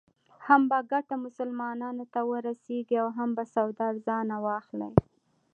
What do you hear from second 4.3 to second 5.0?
واخلې.